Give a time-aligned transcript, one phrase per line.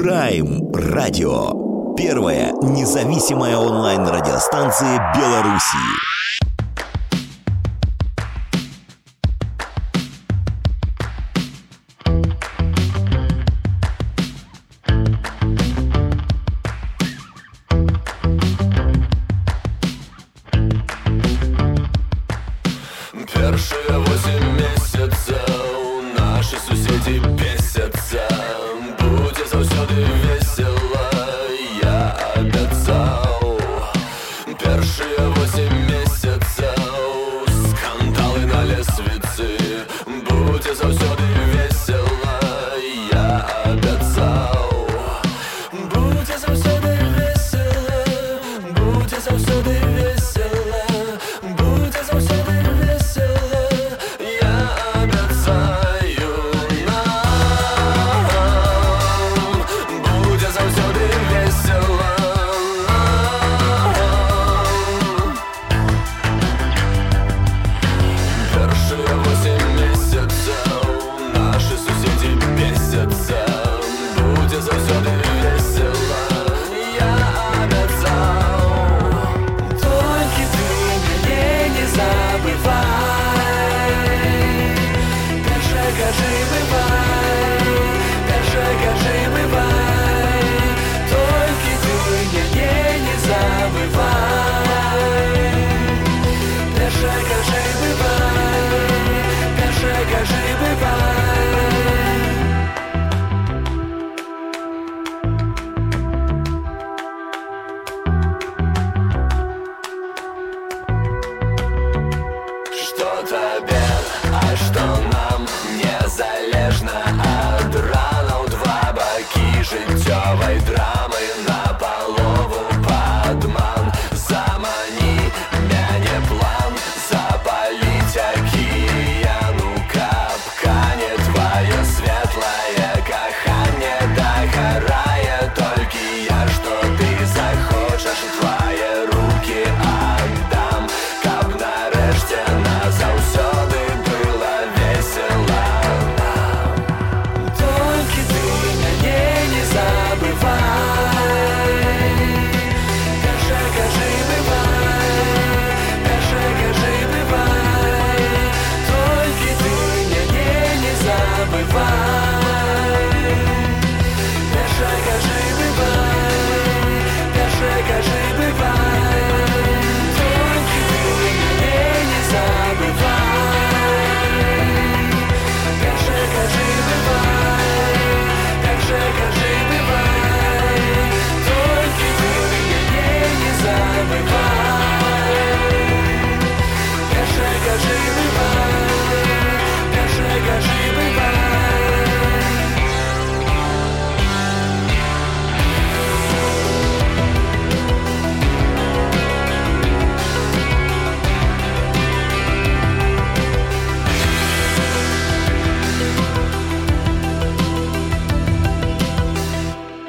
[0.00, 1.94] Прайм Радио.
[1.96, 6.17] Первая независимая онлайн-радиостанция Беларуси.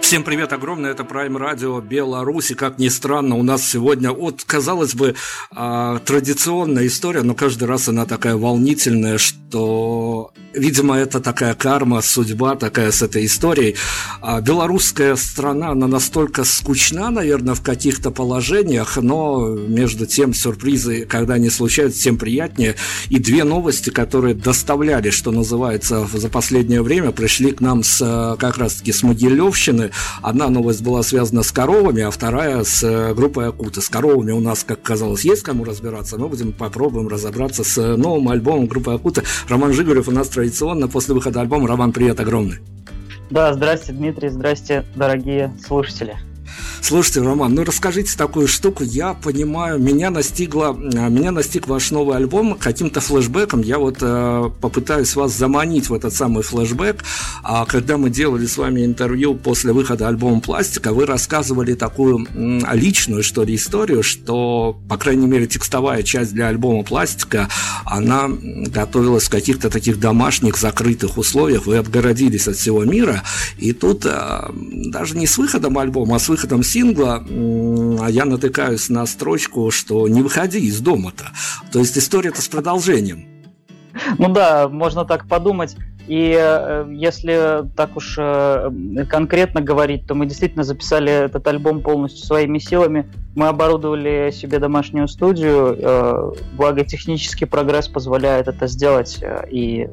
[0.09, 2.56] Всем привет огромное, это Prime Radio Беларуси.
[2.56, 5.14] Как ни странно, у нас сегодня, вот, казалось бы,
[5.52, 12.55] а, традиционная история, но каждый раз она такая волнительная, что, видимо, это такая карма, судьба
[12.55, 13.75] такая с этой историей.
[14.21, 21.35] А, белорусская страна, она настолько скучна, наверное, в каких-то положениях, но между тем сюрпризы, когда
[21.35, 22.75] они случаются, тем приятнее.
[23.09, 28.57] И две новости, которые доставляли, что называется, за последнее время, пришли к нам с как
[28.57, 29.91] раз-таки с Могилевщины.
[30.21, 33.81] Одна новость была связана с коровами, а вторая с э, группой Акута.
[33.81, 36.17] С коровами у нас, как казалось, есть кому разбираться.
[36.17, 39.23] Мы будем попробуем разобраться с новым альбомом группы Акута.
[39.47, 41.67] Роман Жигурев у нас традиционно после выхода альбома.
[41.67, 42.59] Роман, привет огромный.
[43.29, 46.16] Да, здрасте, Дмитрий, здрасте, дорогие слушатели.
[46.81, 48.84] Слушайте, Роман, ну расскажите такую штуку.
[48.84, 53.61] Я понимаю, меня настигло, а, меня настиг ваш новый альбом каким-то флешбеком.
[53.61, 57.03] Я вот э, попытаюсь вас заманить в этот самый флешбэк.
[57.43, 62.66] А когда мы делали с вами интервью после выхода альбома «Пластика», вы рассказывали такую м,
[62.73, 67.49] личную, что ли, историю, что, по крайней мере, текстовая часть для альбома «Пластика»,
[67.85, 71.66] она готовилась в каких-то таких домашних закрытых условиях.
[71.66, 73.23] Вы отгородились от всего мира.
[73.58, 77.25] И тут э, даже не с выходом альбома, а с выходом сингла
[78.01, 81.25] а я натыкаюсь на строчку, что не выходи из дома-то.
[81.71, 83.25] То есть история-то с продолжением.
[84.17, 85.75] Ну да, можно так подумать.
[86.07, 88.71] И э, если так уж э,
[89.09, 93.07] конкретно говорить, то мы действительно записали этот альбом полностью своими силами.
[93.35, 99.89] Мы оборудовали себе домашнюю студию, э, благо технический прогресс позволяет это сделать, и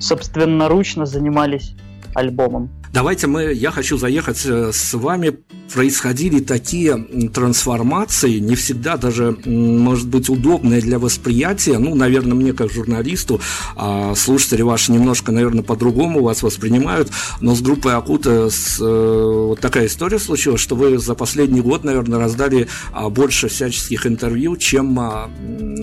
[0.00, 1.76] собственноручно занимались
[2.14, 2.70] альбомом.
[2.92, 5.38] Давайте мы, я хочу заехать э, с вами.
[5.72, 6.96] Происходили такие
[7.32, 11.78] трансформации, не всегда даже, может быть, удобные для восприятия.
[11.78, 13.40] Ну, наверное, мне как журналисту,
[13.76, 17.08] а слушатели ваши немножко, наверное, по-другому вас воспринимают.
[17.40, 21.84] Но с группой Акута с, э, вот такая история случилась, что вы за последний год,
[21.84, 25.30] наверное, раздали а, больше всяческих интервью, чем а,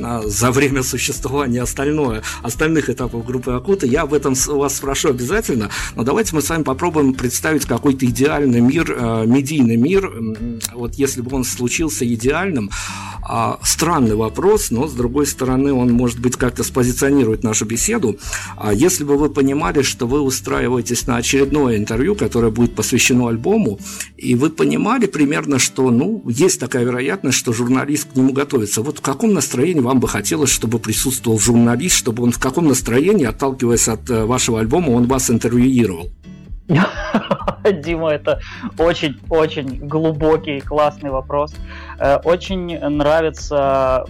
[0.04, 3.86] а, за время существования остальное, остальных этапов группы Акута.
[3.86, 8.06] Я об этом вас спрошу обязательно, но давайте мы с вами попробуем попробуем представить какой-то
[8.08, 10.12] идеальный мир, э, медийный мир,
[10.74, 12.72] вот если бы он случился идеальным,
[13.30, 18.18] а, странный вопрос, но с другой стороны он, может быть, как-то спозиционирует нашу беседу.
[18.56, 23.80] А если бы вы понимали, что вы устраиваетесь на очередное интервью, которое будет посвящено альбому,
[24.18, 28.82] и вы понимали примерно, что, ну, есть такая вероятность, что журналист к нему готовится.
[28.82, 33.26] Вот в каком настроении вам бы хотелось, чтобы присутствовал журналист, чтобы он в каком настроении,
[33.26, 36.10] отталкиваясь от э, вашего альбома, он вас интервьюировал?
[37.72, 38.40] Дима, это
[38.78, 41.54] очень-очень глубокий, классный вопрос.
[42.00, 44.06] Э, очень нравится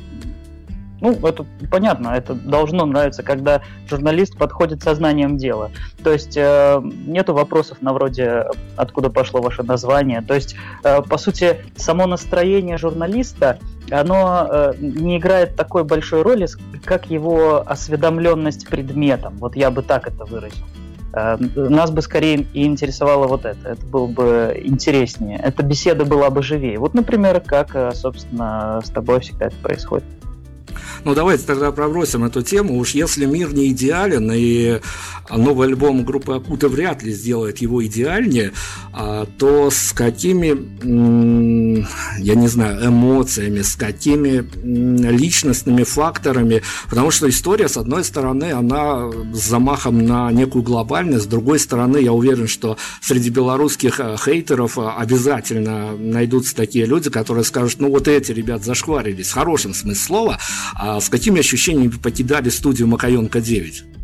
[0.99, 5.71] ну, это понятно, это должно нравиться, когда журналист подходит сознанием дела.
[6.03, 8.45] То есть э, нету вопросов на вроде
[8.75, 10.21] откуда пошло ваше название.
[10.21, 13.59] То есть, э, по сути, само настроение журналиста,
[13.91, 16.47] оно э, не играет такой большой роли,
[16.83, 19.37] как его осведомленность предметом.
[19.37, 20.65] Вот я бы так это выразил.
[21.17, 23.69] Э, нас бы скорее и интересовало вот это.
[23.69, 25.39] Это было бы интереснее.
[25.43, 26.79] Эта беседа была бы живее.
[26.79, 30.05] Вот, например, как, э, собственно, с тобой всегда это происходит.
[31.03, 32.77] Ну, давайте тогда пробросим эту тему.
[32.77, 34.79] Уж если мир не идеален, и
[35.29, 38.51] новый альбом группы Акута вряд ли сделает его идеальнее,
[38.93, 41.76] а, то с какими,
[42.19, 49.09] я не знаю, эмоциями, с какими личностными факторами, потому что история, с одной стороны, она
[49.33, 54.77] с замахом на некую глобальность, с другой стороны, я уверен, что среди белорусских э, хейтеров
[54.77, 59.95] э, обязательно найдутся такие люди, которые скажут, ну вот эти ребят зашкварились, в хорошем смысле
[59.95, 60.39] слова,
[60.75, 63.96] а с какими ощущениями покидали студию Макаенко 9?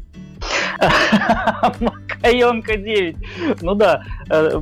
[1.80, 3.18] Макаенко 9.
[3.62, 4.62] Ну да, э,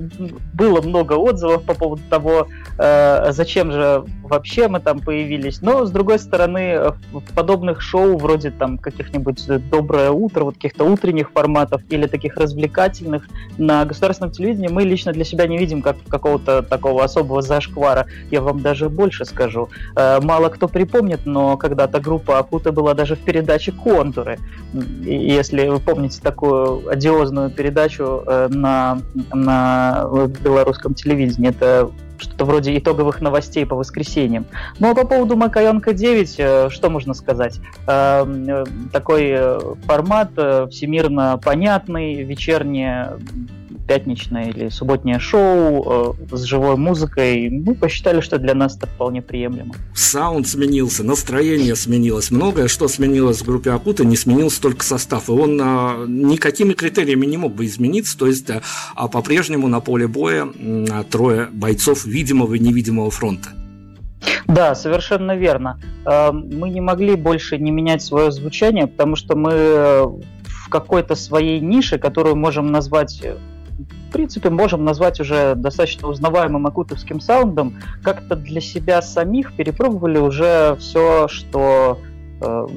[0.53, 2.47] было много отзывов по поводу того,
[2.77, 5.61] э, зачем же вообще мы там появились.
[5.61, 11.31] Но, с другой стороны, в подобных шоу, вроде там каких-нибудь «Доброе утро», вот каких-то утренних
[11.31, 16.63] форматов или таких развлекательных, на государственном телевидении мы лично для себя не видим как какого-то
[16.63, 18.05] такого особого зашквара.
[18.31, 19.69] Я вам даже больше скажу.
[19.95, 24.39] Э, мало кто припомнит, но когда-то группа Акута была даже в передаче «Контуры».
[25.03, 29.00] Если вы помните такую одиозную передачу э, на,
[29.33, 30.07] на
[30.44, 34.45] белорусском телевидении, это что-то вроде итоговых новостей по воскресеньям.
[34.80, 37.59] Ну а по поводу Макаенко 9, э, что можно сказать?
[37.88, 39.36] Э, э, такой
[39.86, 40.31] формат
[40.71, 43.18] всемирно понятный, вечернее
[43.87, 49.21] пятничное или субботнее шоу э, с живой музыкой, мы посчитали, что для нас это вполне
[49.21, 49.75] приемлемо.
[49.93, 55.31] Саунд сменился, настроение сменилось, многое, что сменилось в группе Акута, не сменился только состав, и
[55.31, 58.61] он а, никакими критериями не мог бы измениться, то есть а,
[58.95, 63.50] а по-прежнему на поле боя а, трое бойцов видимого и невидимого фронта.
[64.47, 65.79] Да, совершенно верно.
[66.05, 69.51] Э, мы не могли больше не менять свое звучание, потому что мы
[70.43, 73.23] в какой-то своей нише, которую можем назвать
[74.12, 80.75] в принципе, можем назвать уже достаточно узнаваемым акутовским саундом, как-то для себя самих перепробовали уже
[80.82, 81.98] все, что
[82.41, 82.68] э,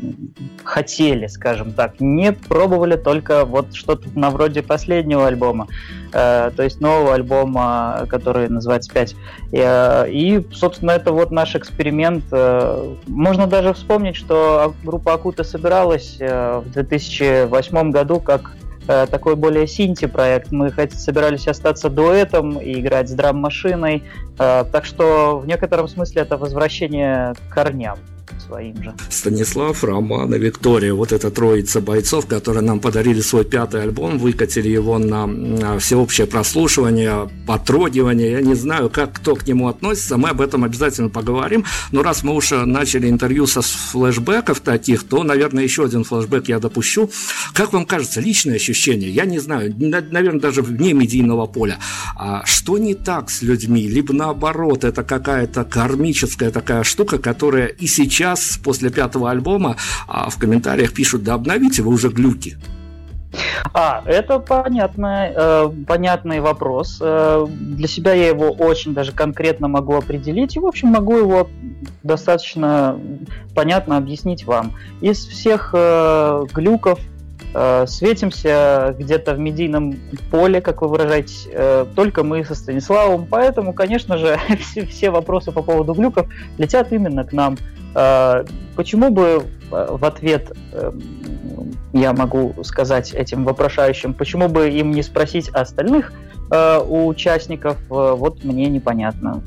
[0.62, 1.98] хотели, скажем так.
[1.98, 5.66] Не пробовали только вот что-то на вроде последнего альбома,
[6.12, 9.16] э, то есть нового альбома, который называется «5».
[9.50, 12.26] И, э, и, собственно, это вот наш эксперимент.
[12.30, 18.52] Э, можно даже вспомнить, что группа Акута собиралась э, в 2008 году как
[18.86, 20.52] такой более синти-проект.
[20.52, 24.02] Мы хоть собирались остаться дуэтом и играть с драм-машиной,
[24.38, 27.98] э, так что в некотором смысле это возвращение к корням
[28.46, 28.94] своим же.
[29.10, 30.94] Станислав, Роман и Виктория.
[30.94, 36.26] Вот эта троица бойцов, которые нам подарили свой пятый альбом, выкатили его на, на всеобщее
[36.26, 38.32] прослушивание, потрогивание.
[38.32, 41.64] Я не знаю, как кто к нему относится, мы об этом обязательно поговорим.
[41.92, 46.58] Но раз мы уже начали интервью со флешбеков таких, то, наверное, еще один флешбек я
[46.58, 47.10] допущу.
[47.52, 49.10] Как вам кажется, личное ощущение?
[49.10, 51.78] Я не знаю, наверное, даже вне медийного поля.
[52.16, 53.86] А что не так с людьми?
[53.88, 59.76] Либо наоборот, это какая-то кармическая такая штука, которая и сейчас, после пятого альбома,
[60.06, 62.56] а в комментариях пишут, да обновите вы уже глюки.
[63.72, 66.98] А, это понятный, э, понятный вопрос.
[67.00, 70.56] Э, для себя я его очень даже конкретно могу определить.
[70.56, 71.48] И, в общем, могу его
[72.02, 72.98] достаточно
[73.54, 74.72] понятно объяснить вам.
[75.00, 77.00] Из всех э, глюков
[77.54, 79.96] э, светимся где-то в медийном
[80.30, 83.26] поле, как вы выражаетесь, э, только мы со Станиславом.
[83.28, 87.56] Поэтому, конечно же, все, все вопросы по поводу глюков летят именно к нам.
[87.94, 88.44] Э,
[88.76, 90.92] почему бы э, в ответ э,
[91.92, 96.12] я могу сказать этим вопрошающим, почему бы им не спросить остальных
[96.50, 99.42] участников, вот мне непонятно.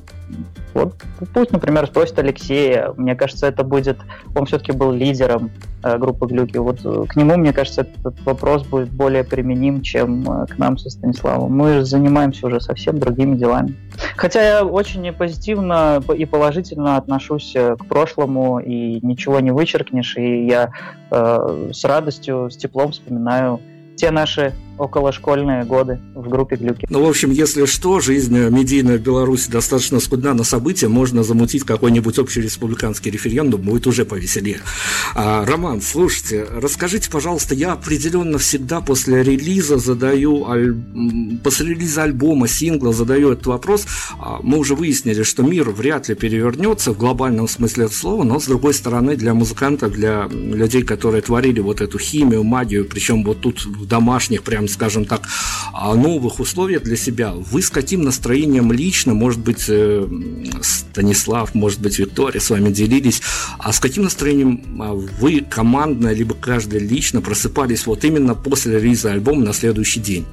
[0.73, 0.93] Вот
[1.33, 2.93] пусть, например, спросит Алексея.
[2.97, 3.97] Мне кажется, это будет...
[4.35, 5.49] Он все-таки был лидером
[5.83, 6.57] э, группы Глюки.
[6.57, 10.77] Вот э, к нему, мне кажется, этот вопрос будет более применим, чем э, к нам
[10.77, 11.55] со Станиславом.
[11.55, 13.75] Мы занимаемся уже совсем другими делами.
[14.15, 20.45] Хотя я очень позитивно и положительно отношусь э, к прошлому, и ничего не вычеркнешь, и
[20.45, 20.71] я
[21.09, 23.61] э, с радостью, с теплом вспоминаю
[23.95, 26.87] те наши околошкольные годы в группе «Глюки».
[26.89, 31.63] Ну, в общем, если что, жизнь медийная в Беларуси достаточно скудна на события, можно замутить
[31.63, 34.59] какой-нибудь общий республиканский референдум, будет уже повеселее.
[35.15, 40.75] А, Роман, слушайте, расскажите, пожалуйста, я определенно всегда после релиза задаю, аль...
[41.43, 43.85] после релиза альбома, сингла задаю этот вопрос.
[44.19, 48.39] А, мы уже выяснили, что мир вряд ли перевернется в глобальном смысле этого слова, но,
[48.39, 53.41] с другой стороны, для музыкантов, для людей, которые творили вот эту химию, магию, причем вот
[53.41, 55.27] тут в домашних прям скажем так,
[55.73, 60.07] а, новых условиях для себя, вы с каким настроением лично, может быть, э,
[60.61, 63.21] Станислав, может быть, Виктория с вами делились,
[63.59, 69.11] а с каким настроением а, вы командно, либо каждый лично просыпались вот именно после релиза
[69.11, 70.25] альбома на следующий день?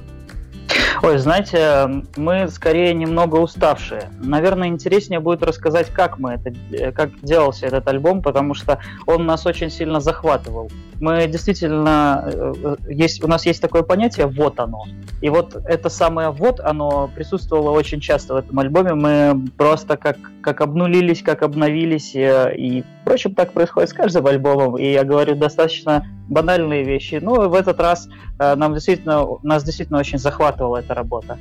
[1.03, 4.09] Ой, знаете, мы скорее немного уставшие.
[4.21, 9.25] Наверное, интереснее будет рассказать, как мы это, э, как делался этот альбом, потому что он
[9.25, 10.71] нас очень сильно захватывал.
[11.01, 14.85] Мы действительно, э, э, есть, у нас есть такое понятие «вот оно».
[15.21, 18.93] И вот это самое «вот оно» присутствовало очень часто в этом альбоме.
[18.93, 22.15] Мы просто как, как обнулились, как обновились.
[22.15, 22.21] И,
[22.55, 24.77] и, впрочем, так происходит с каждым альбомом.
[24.77, 27.19] И я говорю достаточно банальные вещи.
[27.21, 28.07] Ну, в этот раз
[28.39, 31.37] нам действительно, нас действительно очень захватывала эта работа.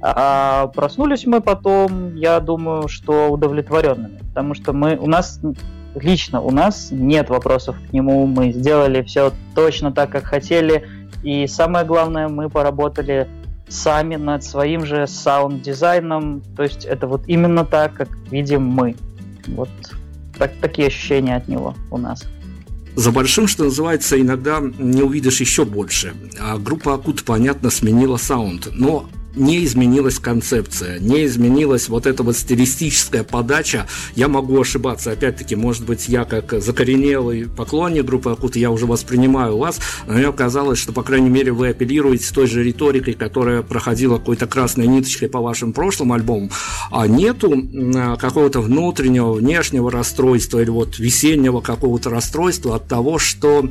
[0.00, 5.40] А проснулись мы потом, я думаю, что удовлетворенными, потому что мы, у нас
[5.94, 10.86] лично у нас нет вопросов к нему, мы сделали все точно так, как хотели,
[11.22, 13.28] и самое главное, мы поработали
[13.68, 18.96] сами над своим же саунд-дизайном, то есть это вот именно так, как видим мы.
[19.48, 19.68] Вот
[20.38, 22.24] так, такие ощущения от него у нас
[22.98, 26.14] за большим, что называется, иногда не увидишь еще больше.
[26.40, 28.70] А группа Акут, понятно, сменила саунд.
[28.72, 33.86] Но не изменилась концепция, не изменилась вот эта вот стилистическая подача.
[34.14, 39.56] Я могу ошибаться, опять-таки, может быть, я как закоренелый поклонник группы Акут, я уже воспринимаю
[39.56, 44.18] вас, но мне казалось, что, по крайней мере, вы апеллируете той же риторикой, которая проходила
[44.18, 46.50] какой-то красной ниточкой по вашим прошлым альбомам,
[46.90, 47.50] а нету
[48.18, 53.68] какого-то внутреннего, внешнего расстройства или вот весеннего какого-то расстройства от того, что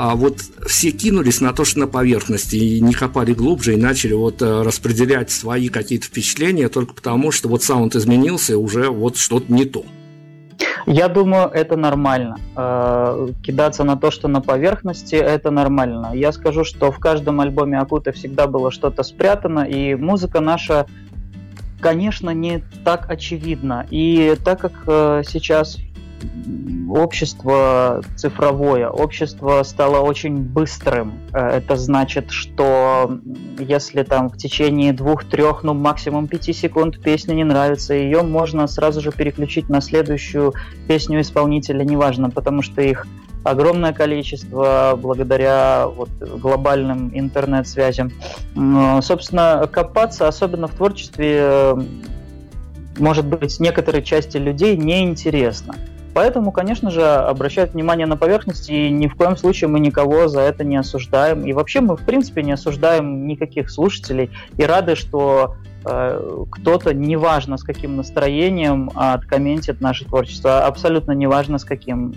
[0.00, 4.12] а вот все кинулись на то, что на поверхности, и не копали глубже, и начали
[4.12, 9.16] вот э, распределять свои какие-то впечатления только потому, что вот саунд изменился, и уже вот
[9.16, 9.84] что-то не то.
[10.86, 12.36] Я думаю, это нормально.
[12.54, 16.12] Э, кидаться на то, что на поверхности, это нормально.
[16.14, 20.86] Я скажу, что в каждом альбоме Акута всегда было что-то спрятано, и музыка наша,
[21.80, 23.84] конечно, не так очевидна.
[23.90, 25.76] И так как э, сейчас
[26.90, 31.20] общество цифровое, общество стало очень быстрым.
[31.32, 33.18] Э, это значит, что
[33.58, 39.00] если там в течение двух-трех, ну максимум пяти секунд песня не нравится, ее можно сразу
[39.00, 40.54] же переключить на следующую
[40.86, 43.06] песню исполнителя, неважно, потому что их
[43.44, 48.12] огромное количество благодаря вот, глобальным интернет-связям.
[49.02, 51.76] Собственно, копаться, особенно в творчестве, э,
[52.98, 55.76] может быть, некоторой части людей неинтересно.
[56.14, 60.40] Поэтому, конечно же, обращают внимание на поверхности, и ни в коем случае мы никого за
[60.40, 61.46] это не осуждаем.
[61.46, 67.62] И вообще мы, в принципе, не осуждаем никаких слушателей и рады, что кто-то, неважно с
[67.62, 72.14] каким настроением, откомментит наше творчество, абсолютно неважно с каким.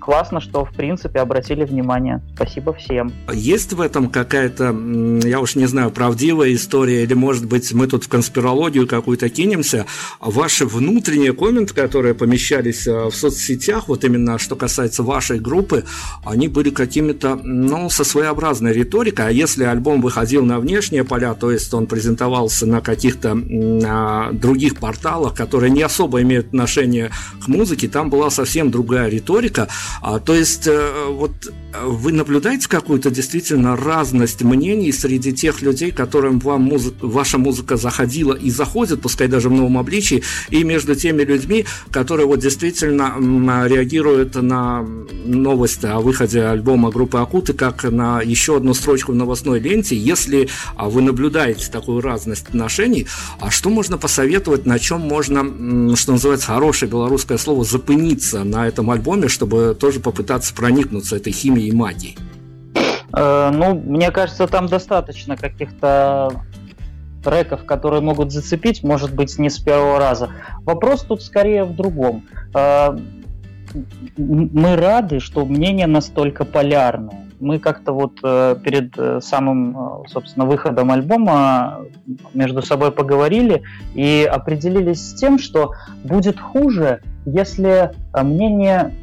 [0.00, 2.20] Классно, что в принципе обратили внимание.
[2.34, 3.12] Спасибо всем.
[3.32, 4.74] Есть в этом какая-то,
[5.24, 9.86] я уж не знаю, правдивая история, или может быть мы тут в конспирологию какую-то кинемся,
[10.20, 15.84] ваши внутренние комменты, которые помещались э, в соцсетях, вот именно что касается вашей группы,
[16.24, 21.50] они были какими-то, ну, со своеобразной риторикой, а если альбом выходил на внешние поля, то
[21.50, 23.36] есть он презентовался на каких-то
[23.86, 27.10] а, других порталах, которые не особо имеют отношение
[27.44, 29.68] к музыке, там была совсем другая риторика.
[30.00, 31.32] А, то есть, а, вот
[31.82, 38.34] вы наблюдаете какую-то действительно разность мнений среди тех людей, которым вам музыка, ваша музыка заходила
[38.34, 43.14] и заходит, пускай даже в новом обличии, и между теми людьми, которые вот действительно
[43.66, 44.86] реагируют на
[45.24, 49.96] новости о выходе альбома группы Акуты как на еще одну строчку в новостной ленте.
[49.96, 52.83] Если а, вы наблюдаете такую разность отношений,
[53.40, 58.90] а что можно посоветовать, на чем можно, что называется, хорошее белорусское слово, запыниться на этом
[58.90, 62.18] альбоме, чтобы тоже попытаться проникнуться этой химией и магией?
[63.16, 66.44] Э, ну, мне кажется, там достаточно каких-то
[67.24, 70.30] треков, которые могут зацепить, может быть, не с первого раза.
[70.62, 72.26] Вопрос тут скорее в другом.
[72.54, 72.96] Э,
[74.16, 77.23] мы рады, что мнение настолько полярное.
[77.44, 81.82] Мы как-то вот э, перед самым, собственно, выходом альбома
[82.32, 83.62] между собой поговорили
[83.94, 85.72] и определились с тем, что
[86.02, 88.94] будет хуже, если мнение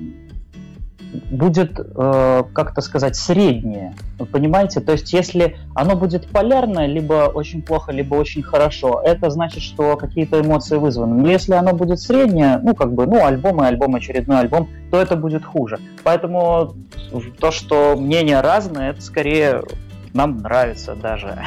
[1.30, 3.94] будет, э, как-то сказать, среднее.
[4.32, 4.80] Понимаете?
[4.80, 9.98] То есть, если оно будет полярное, либо очень плохо, либо очень хорошо, это значит, что
[9.98, 11.22] какие-то эмоции вызваны.
[11.22, 15.02] Но если оно будет среднее, ну, как бы, ну, альбом и альбом, очередной альбом, то
[15.02, 15.80] это будет хуже.
[16.04, 16.74] Поэтому
[17.40, 19.62] то, что мнения разные, это скорее
[20.14, 21.38] нам нравится даже.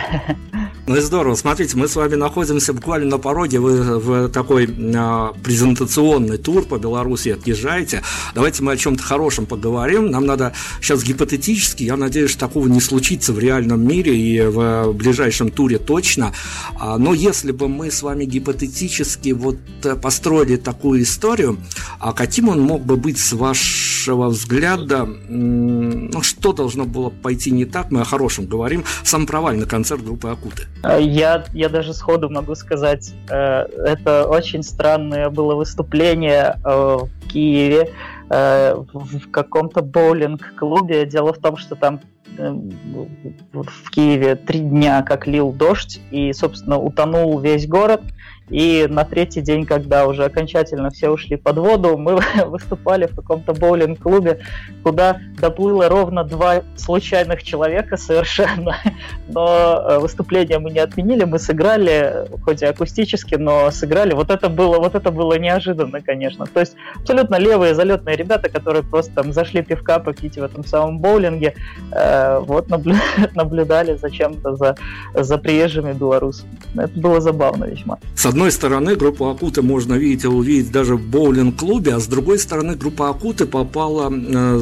[0.87, 1.35] Ну и здорово.
[1.35, 3.59] Смотрите, мы с вами находимся буквально на пороге.
[3.59, 8.03] Вы в такой а, презентационный тур по Беларуси отъезжаете.
[8.35, 10.11] Давайте мы о чем-то хорошем поговорим.
[10.11, 14.93] Нам надо сейчас гипотетически, я надеюсь, что такого не случится в реальном мире и в
[14.93, 16.35] ближайшем туре точно.
[16.79, 21.61] А, но если бы мы с вами гипотетически вот э, построили такую историю,
[21.99, 25.07] а каким он мог бы быть с вашего взгляда?
[25.07, 27.91] Ну, что должно было пойти не так?
[27.91, 28.85] Мы о хорошем говорим.
[29.03, 30.69] Самый провальный концерт группы Акуты.
[30.83, 37.29] Э, я, я даже сходу могу сказать, э, это очень странное было выступление э, в
[37.29, 37.91] Киеве
[38.27, 41.05] в каком-то боулинг-клубе.
[41.05, 42.01] Дело в том, что там
[42.39, 48.01] в Киеве три дня как лил дождь, и, собственно, утонул весь город–
[48.51, 53.55] и на третий день, когда уже окончательно все ушли под воду, мы выступали в каком-то
[53.55, 54.41] боулинг-клубе,
[54.83, 58.77] куда доплыло ровно два случайных человека совершенно.
[59.29, 64.13] Но э, выступление мы не отменили, мы сыграли, хоть и акустически, но сыграли.
[64.13, 66.47] Вот это было, вот это было неожиданно, конечно.
[66.47, 70.99] То есть абсолютно левые залетные ребята, которые просто там зашли пивка попить в этом самом
[70.99, 71.55] боулинге,
[71.93, 72.97] э, вот наблю...
[73.35, 74.77] наблюдали зачем-то за,
[75.15, 76.51] за приезжими белорусами.
[76.75, 77.99] Это было забавно весьма
[78.35, 83.09] одной стороны, группу Акуты можно видеть увидеть даже в боулинг-клубе, а с другой стороны, группа
[83.09, 84.61] Акуты попала э,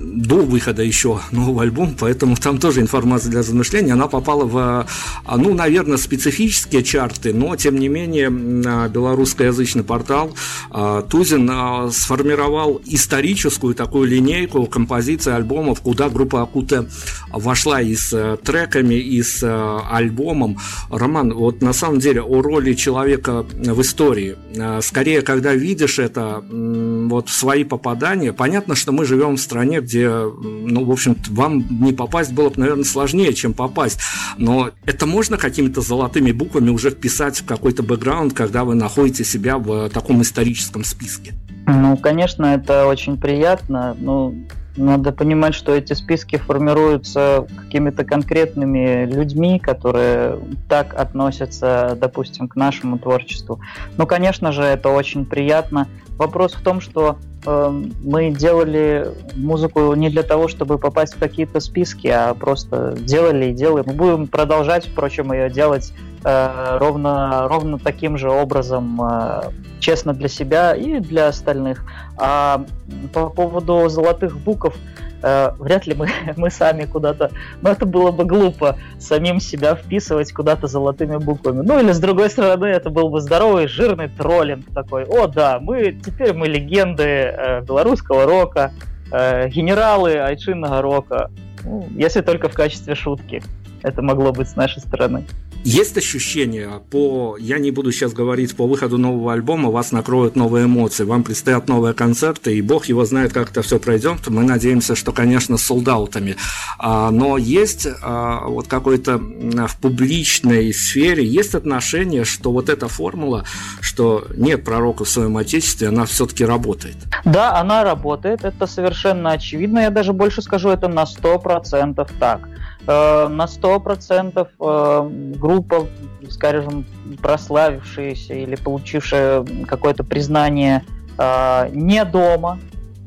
[0.00, 3.92] до выхода еще нового альбома, поэтому там тоже информация для размышления.
[3.92, 4.86] Она попала в,
[5.24, 10.34] а, ну, наверное, специфические чарты, но, тем не менее, белорусскоязычный портал
[10.70, 16.86] а, Тузин а, сформировал историческую такую линейку композиций альбомов, куда группа Акута
[17.32, 20.58] вошла и с э, треками, и с э, альбомом.
[20.90, 24.36] Роман, вот на самом деле о роли человека в истории.
[24.80, 30.84] Скорее, когда видишь это, вот свои попадания, понятно, что мы живем в стране, где, ну,
[30.84, 33.98] в общем вам не попасть было бы, наверное, сложнее, чем попасть.
[34.38, 39.58] Но это можно какими-то золотыми буквами уже вписать в какой-то бэкграунд, когда вы находите себя
[39.58, 41.34] в таком историческом списке?
[41.66, 43.96] Ну, конечно, это очень приятно.
[43.98, 52.56] Ну, надо понимать, что эти списки формируются какими-то конкретными людьми, которые так относятся, допустим, к
[52.56, 53.60] нашему творчеству.
[53.96, 55.88] Ну, конечно же, это очень приятно.
[56.16, 61.60] Вопрос в том, что э, мы делали музыку не для того, чтобы попасть в какие-то
[61.60, 63.84] списки, а просто делали и делаем.
[63.86, 65.92] Мы будем продолжать, впрочем, ее делать
[66.24, 71.84] э, ровно, ровно таким же образом, э, честно для себя и для остальных.
[72.16, 72.64] А
[73.12, 74.76] по поводу золотых букв,
[75.22, 77.30] э, вряд ли мы, мы сами куда-то...
[77.62, 81.62] Но это было бы глупо самим себя вписывать куда-то золотыми буквами.
[81.62, 85.04] Ну или с другой стороны, это был бы здоровый, жирный троллинг такой.
[85.04, 88.72] О да, мы теперь мы легенды э, белорусского рока,
[89.12, 91.30] э, генералы айчинного рока.
[91.64, 93.42] Ну, если только в качестве шутки.
[93.82, 95.24] Это могло быть с нашей стороны.
[95.62, 100.64] Есть ощущение по, я не буду сейчас говорить по выходу нового альбома, вас накроют новые
[100.64, 104.26] эмоции, вам предстоят новые концерты, и бог его знает, как это все пройдет.
[104.28, 106.36] Мы надеемся, что, конечно, с солдаутами.
[106.78, 113.44] А, но есть а, вот какой-то в публичной сфере есть отношение, что вот эта формула,
[113.80, 116.96] что нет пророка в своем отечестве, она все-таки работает.
[117.26, 119.80] Да, она работает, это совершенно очевидно.
[119.80, 122.48] Я даже больше скажу, это на 100% так.
[122.86, 125.86] Э, на 100% э, группа,
[126.28, 126.84] скажем,
[127.22, 130.84] прославившаяся или получившая какое-то признание
[131.18, 132.58] э, не дома,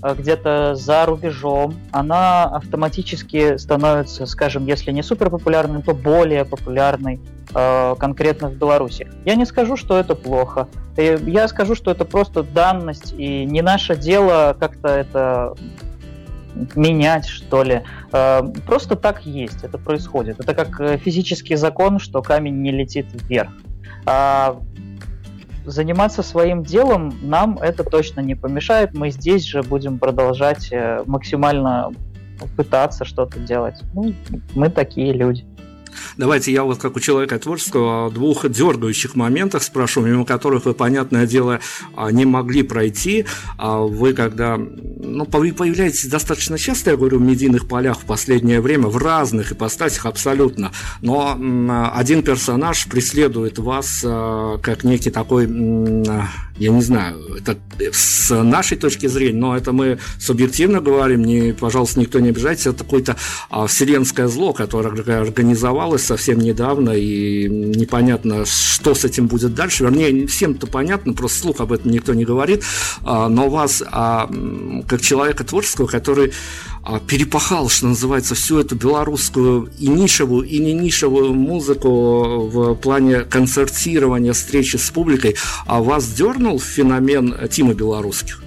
[0.04, 7.22] а где-то за рубежом, она автоматически становится, скажем, если не супер популярной, то более популярной
[7.56, 9.08] э, конкретно в Беларуси.
[9.24, 10.68] Я не скажу, что это плохо.
[10.98, 15.56] Я скажу, что это просто данность, и не наше дело как-то это
[16.76, 17.84] менять, что ли.
[18.12, 20.40] Э, просто так есть, это происходит.
[20.40, 23.52] Это как э, физический закон, что камень не летит вверх.
[24.06, 24.58] А
[25.66, 28.94] заниматься своим делом нам это точно не помешает.
[28.94, 31.92] Мы здесь же будем продолжать э, максимально
[32.58, 33.82] пытаться что-то делать.
[33.94, 34.14] Ну,
[34.56, 35.46] мы такие люди.
[36.18, 40.74] Давайте я вот как у человека творческого о двух дергающих моментах спрошу, мимо которых вы,
[40.74, 41.60] понятное дело,
[41.96, 43.26] а, не могли пройти.
[43.58, 48.62] А вы когда ну, вы появляетесь достаточно часто, я говорю, в медийных полях в последнее
[48.62, 51.38] время, в разных ипостасях абсолютно, но
[51.94, 55.48] один персонаж преследует вас а, как некий такой
[56.58, 57.58] я не знаю, это
[57.92, 62.84] с нашей точки зрения, но это мы субъективно говорим, не, пожалуйста, никто не обижайтесь, это
[62.84, 63.16] какое-то
[63.50, 65.24] а, вселенское зло, которое
[65.84, 69.84] организовалось совсем недавно, и непонятно, что с этим будет дальше.
[69.84, 72.64] Вернее, всем-то понятно, просто слух об этом никто не говорит,
[73.04, 74.30] а, но вас, а,
[74.88, 76.32] как человека творческого, который
[76.84, 83.22] а, перепахал, что называется, всю эту белорусскую и нишевую, и не нишевую музыку в плане
[83.22, 88.42] концертирования, встречи с публикой, а вас дернул феномен Тима Белорусских?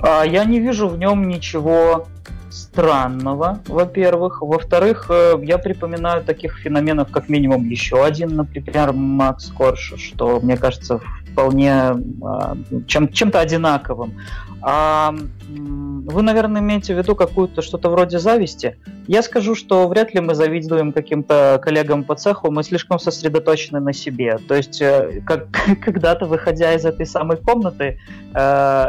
[0.00, 2.08] Я не вижу в нем ничего
[2.52, 4.42] странного, во-первых.
[4.42, 10.56] Во-вторых, э, я припоминаю таких феноменов как минимум еще один, например, Макс Корж, что, мне
[10.56, 11.00] кажется,
[11.32, 14.14] вполне а, чем, чем-то одинаковым.
[14.60, 15.14] А
[15.48, 18.76] вы, наверное, имеете в виду какую-то что-то вроде зависти.
[19.08, 23.92] Я скажу, что вряд ли мы завидуем каким-то коллегам по цеху, мы слишком сосредоточены на
[23.92, 24.38] себе.
[24.46, 25.46] То есть, э, как,
[25.84, 27.98] когда-то, выходя из этой самой комнаты,
[28.34, 28.84] э,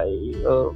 [0.46, 0.72] э,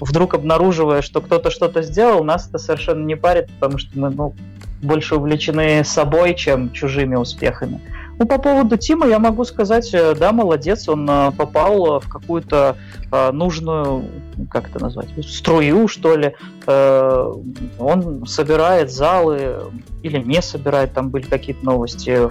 [0.00, 4.34] вдруг обнаруживая, что кто-то что-то сделал, нас это совершенно не парит, потому что мы ну,
[4.82, 7.80] больше увлечены собой, чем чужими успехами.
[8.18, 12.76] Ну, по поводу Тима я могу сказать, э, да, молодец, он э, попал в какую-то
[13.12, 14.04] э, нужную,
[14.50, 16.34] как это назвать, струю, что ли.
[16.66, 17.32] Э,
[17.78, 19.70] он собирает залы
[20.02, 22.28] или не собирает, там были какие-то новости.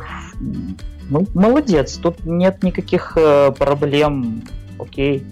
[1.10, 4.44] Ну, молодец, тут нет никаких э, проблем,
[4.78, 5.24] окей,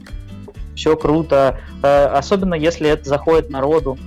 [0.76, 1.60] все круто.
[1.82, 3.98] Э, особенно если это заходит народу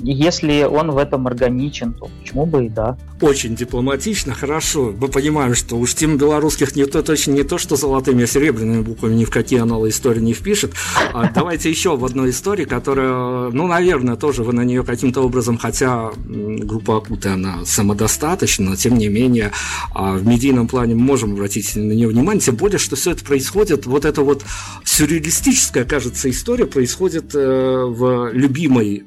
[0.00, 2.96] если он в этом органичен, то почему бы и да.
[3.20, 4.94] Очень дипломатично, хорошо.
[4.98, 8.82] Мы понимаем, что уж тем белорусских не то, точно не то, что золотыми, а серебряными
[8.82, 10.72] буквами ни в какие аналы истории не впишет.
[11.12, 15.58] А давайте еще в одной истории, которая, ну, наверное, тоже вы на нее каким-то образом,
[15.58, 19.52] хотя группа Акуты, она самодостаточна, но тем не менее
[19.94, 23.24] а в медийном плане мы можем обратить на нее внимание, тем более, что все это
[23.24, 24.44] происходит, вот эта вот
[24.84, 29.04] сюрреалистическая, кажется, история происходит э, в любимой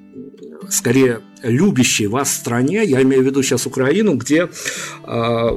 [0.69, 4.49] скорее любящей вас стране, я имею в виду сейчас Украину, где
[5.05, 5.49] э,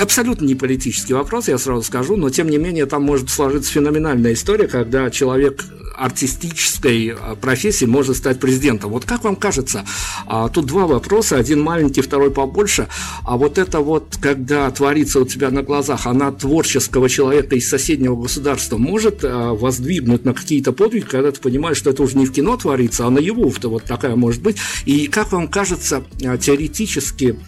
[0.00, 4.34] абсолютно не политический вопрос, я сразу скажу, но тем не менее там может сложиться феноменальная
[4.34, 5.64] история, когда человек
[5.96, 8.90] артистической а, профессии может стать президентом.
[8.90, 9.84] Вот как вам кажется,
[10.26, 12.88] а, тут два вопроса, один маленький, второй побольше,
[13.24, 18.16] а вот это вот, когда творится у тебя на глазах, она творческого человека из соседнего
[18.16, 22.32] государства может а, воздвигнуть на какие-то подвиги, когда ты понимаешь, что это уже не в
[22.32, 24.56] кино творится, а наяву-то вот такая может быть.
[24.86, 27.38] И как вам кажется, теоретически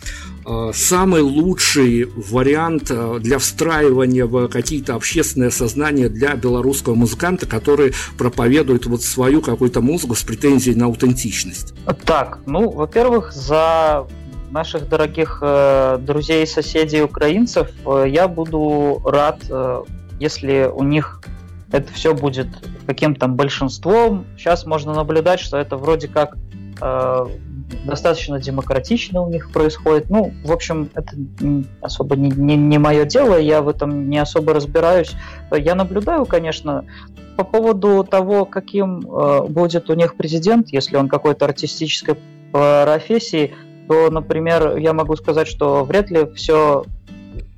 [0.72, 8.86] самый лучший вариант э, для встраивания в какие-то общественное сознание для белорусского музыканта, который проповедует
[8.86, 11.74] вот свою какую-то музыку с претензией на аутентичность?
[12.04, 14.06] Так, ну, во-первых, за
[14.50, 19.82] наших дорогих э, друзей и соседей украинцев э, я буду рад, э,
[20.20, 21.22] если у них
[21.72, 22.48] это все будет
[22.86, 24.26] каким-то большинством.
[24.36, 26.36] Сейчас можно наблюдать, что это вроде как
[26.80, 27.26] э,
[27.84, 30.10] достаточно демократично у них происходит.
[30.10, 31.14] Ну, в общем, это
[31.80, 35.12] особо не, не, не мое дело, я в этом не особо разбираюсь.
[35.50, 36.84] Я наблюдаю, конечно,
[37.36, 42.16] по поводу того, каким э, будет у них президент, если он какой-то артистической
[42.52, 43.54] профессии,
[43.88, 46.84] то, например, я могу сказать, что вряд ли все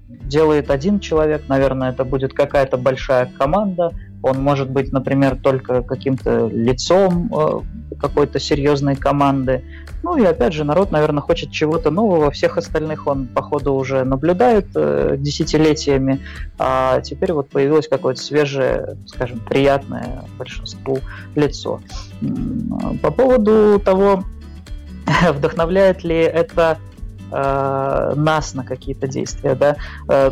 [0.09, 3.92] делает один человек, наверное, это будет какая-то большая команда,
[4.25, 7.61] он может быть, например, только каким-то лицом э,
[7.99, 9.63] какой-то серьезной команды.
[10.03, 12.31] Ну и опять же, народ, наверное, хочет чего-то нового.
[12.31, 16.21] Всех остальных он, походу, уже наблюдает э, десятилетиями.
[16.59, 21.01] А теперь вот появилось какое-то свежее, скажем, приятное большинству
[21.35, 21.81] лицо.
[23.03, 24.25] По поводу того,
[25.33, 26.79] вдохновляет ли это
[27.31, 29.77] э, нас на какие-то действия, да?
[30.09, 30.31] Э,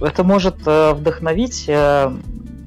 [0.00, 1.68] это может э, вдохновить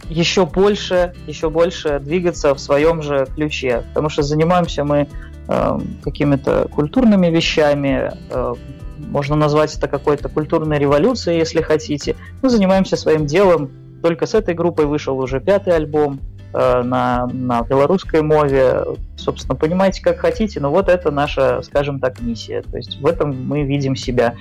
[0.09, 5.07] еще больше, еще больше двигаться в своем же ключе, потому что занимаемся мы
[5.47, 8.53] э, какими-то культурными вещами, э,
[8.97, 12.15] можно назвать это какой-то культурной революцией, если хотите.
[12.41, 13.71] Мы занимаемся своим делом.
[14.01, 16.19] Только с этой группой вышел уже пятый альбом
[16.53, 18.83] э, на, на белорусской мове.
[19.17, 22.61] Собственно, понимаете, как хотите, но вот это наша, скажем так, миссия.
[22.61, 24.35] То есть в этом мы видим себя.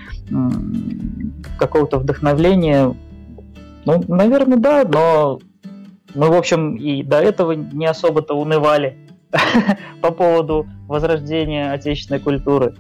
[1.59, 2.95] Какого-то вдохновления,
[3.85, 5.39] ну, наверное, да, но
[6.15, 8.97] мы, в общем, и до этого не особо-то унывали
[10.01, 12.75] по поводу возрождения отечественной культуры.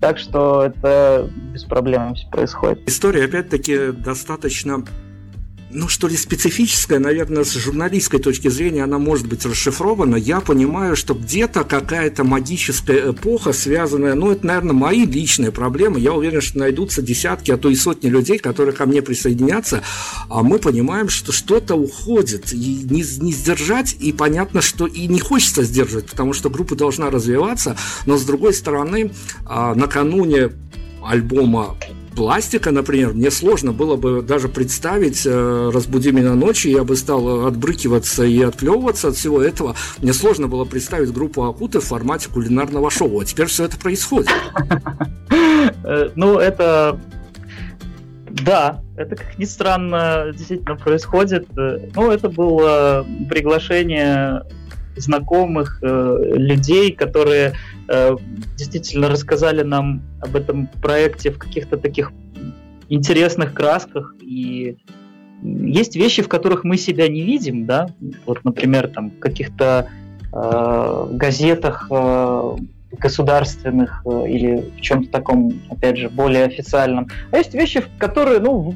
[0.00, 2.88] Так что это без проблем происходит.
[2.88, 4.84] История, опять-таки, достаточно
[5.72, 10.16] ну, что ли, специфическая, наверное, с журналистской точки зрения она может быть расшифрована.
[10.16, 15.98] Я понимаю, что где-то какая-то магическая эпоха, связанная, ну, это, наверное, мои личные проблемы.
[15.98, 19.82] Я уверен, что найдутся десятки, а то и сотни людей, которые ко мне присоединятся,
[20.28, 25.20] а мы понимаем, что что-то уходит, и не, не сдержать, и понятно, что и не
[25.20, 29.12] хочется сдерживать, потому что группа должна развиваться, но, с другой стороны,
[29.46, 30.50] а, накануне
[31.04, 31.76] альбома
[32.14, 37.46] пластика, например, мне сложно было бы даже представить, э, разбуди меня ночью, я бы стал
[37.46, 39.74] отбрыкиваться и отплевываться от всего этого.
[39.98, 44.30] Мне сложно было представить группу Акуты в формате кулинарного шоу, а теперь все это происходит.
[45.84, 47.00] Э, ну, это...
[48.28, 51.46] Да, это, как ни странно, действительно происходит.
[51.56, 54.42] Э, ну, это было приглашение
[54.96, 57.54] знакомых э, людей, которые
[57.88, 58.16] э,
[58.56, 62.12] действительно рассказали нам об этом проекте в каких-то таких
[62.88, 64.76] интересных красках и
[65.42, 67.88] есть вещи, в которых мы себя не видим, да,
[68.26, 69.88] вот, например, там в каких-то
[70.32, 72.56] э, газетах э,
[72.92, 77.08] государственных э, или в чем-то таком, опять же, более официальном.
[77.32, 78.74] А есть вещи, которые, ну,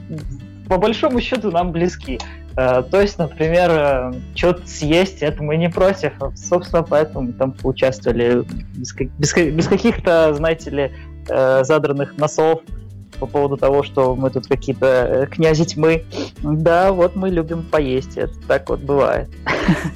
[0.68, 2.18] по большому счету нам близки.
[2.56, 6.12] Э, то есть, например, э, что-то съесть, это мы не против.
[6.34, 10.92] Собственно, поэтому там поучаствовали без, без, без каких-то, знаете ли,
[11.28, 12.62] э, задранных носов
[13.18, 16.04] по поводу того, что мы тут какие-то э, князи тьмы.
[16.42, 19.28] Да, вот мы любим поесть, это так вот бывает.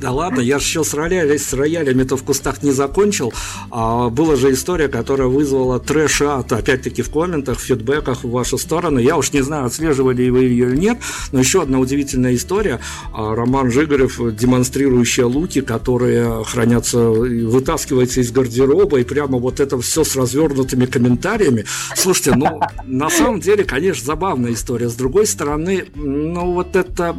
[0.00, 3.32] Да ладно, я же еще с, рояля, с роялями-то в кустах не закончил.
[3.70, 8.98] А, была же история, которая вызвала трэш-ат, опять-таки в комментах, в фидбэках в вашу сторону.
[8.98, 10.98] Я уж не знаю, отслеживали вы ее или нет,
[11.32, 12.80] но еще одна удивительная история.
[13.12, 20.04] А, Роман Жигарев, демонстрирующий луки, которые хранятся, вытаскиваются из гардероба, и прямо вот это все
[20.04, 21.64] с развернутыми комментариями.
[21.94, 24.88] Слушайте, ну, на на самом деле, конечно, забавная история.
[24.88, 27.16] С другой стороны, ну вот это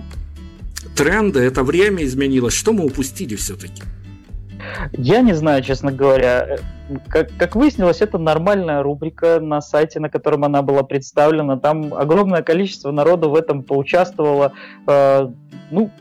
[0.96, 2.54] тренды, это время изменилось.
[2.54, 3.84] Что мы упустили все-таки?
[4.94, 6.60] Я не знаю, честно говоря.
[7.10, 11.58] Как, как выяснилось, это нормальная рубрика на сайте, на котором она была представлена.
[11.58, 14.54] Там огромное количество народу в этом поучаствовало.
[14.88, 15.30] Э,
[15.72, 15.92] ну,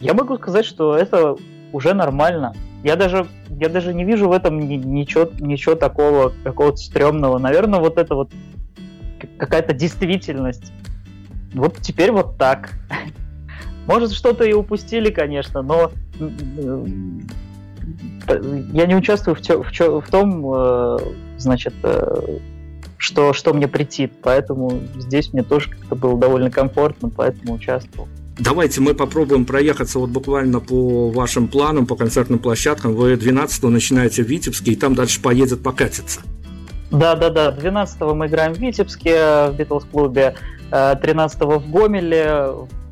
[0.00, 1.36] я могу сказать, что это
[1.72, 2.54] уже нормально.
[2.82, 7.38] Я даже, я даже не вижу в этом ничего, ничего такого, какого-то стрёмного.
[7.38, 8.30] Наверное, вот это вот
[9.26, 10.72] какая-то действительность.
[11.52, 12.70] Вот теперь вот так.
[13.86, 15.92] Может, что-то и упустили, конечно, но
[18.72, 20.98] я не участвую в, тё, в, чё, в том, э,
[21.36, 22.38] значит, э,
[22.96, 28.08] что, что мне претит, поэтому здесь мне тоже как-то было довольно комфортно, поэтому участвовал.
[28.38, 32.94] Давайте мы попробуем проехаться вот буквально по вашим планам, по концертным площадкам.
[32.94, 36.20] Вы 12 начинаете в Витебске, и там дальше поедет покатиться.
[36.94, 37.50] Да, да, да.
[37.50, 40.36] 12 мы играем в Витебске в Битлз-клубе,
[40.70, 42.46] 13 э, в Гомеле,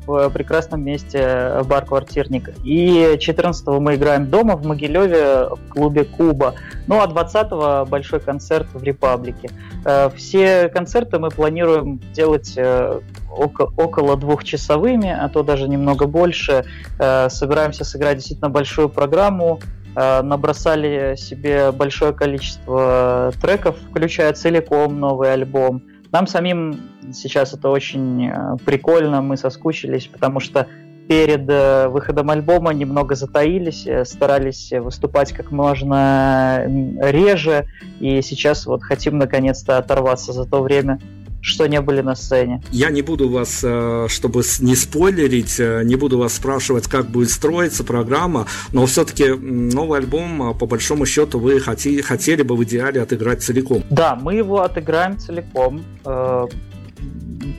[0.05, 2.49] в прекрасном месте бар-квартирник.
[2.65, 6.55] И 14 мы играем дома в Могилеве в клубе Куба.
[6.87, 9.49] Ну а 20 большой концерт в Репаблике.
[9.85, 12.99] Э, все концерты мы планируем делать э,
[13.31, 16.65] около двухчасовыми, а то даже немного больше.
[16.99, 19.59] Собираемся сыграть действительно большую программу.
[19.95, 25.83] Э, набросали себе большое количество треков, включая целиком новый альбом.
[26.11, 26.79] Нам самим
[27.11, 30.67] сейчас это очень э, прикольно, мы соскучились, потому что
[31.07, 36.63] перед э, выходом альбома немного затаились, старались выступать как можно
[36.99, 37.67] реже,
[37.99, 40.99] и сейчас вот хотим наконец-то оторваться за то время,
[41.43, 42.61] что не были на сцене.
[42.71, 47.29] Я не буду вас, э, чтобы не спойлерить, э, не буду вас спрашивать, как будет
[47.29, 52.63] строиться программа, но все-таки новый альбом, э, по большому счету, вы хотели, хотели бы в
[52.63, 53.83] идеале отыграть целиком.
[53.89, 55.83] Да, мы его отыграем целиком.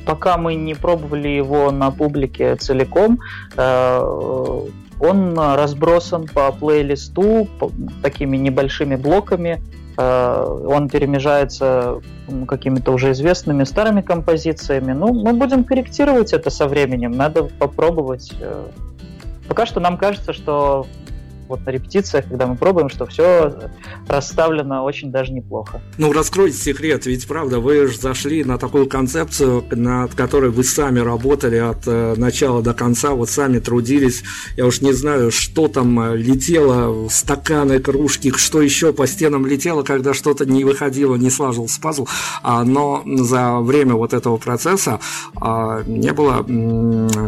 [0.07, 3.19] Пока мы не пробовали его на публике целиком,
[3.57, 7.71] он разбросан по плейлисту по
[8.03, 9.61] такими небольшими блоками
[9.97, 12.01] он перемежается
[12.49, 14.93] какими-то уже известными старыми композициями.
[14.93, 18.33] Ну, мы будем корректировать это со временем, надо попробовать.
[19.49, 20.87] Пока что нам кажется, что
[21.49, 23.55] вот на репетициях, когда мы пробуем, что все
[24.09, 25.81] расставлено очень даже неплохо.
[25.99, 31.01] Ну, раскройте секрет, ведь правда, вы же зашли на такую концепцию, над которой вы сами
[31.01, 34.23] работали от э, начала до конца, вот сами трудились.
[34.57, 39.83] Я уж не знаю, что там э, летело, стаканы, кружки, что еще по стенам летело,
[39.83, 42.07] когда что-то не выходило, не слаживался пазл.
[42.43, 45.01] А, но за время вот этого процесса
[45.37, 46.45] а, не было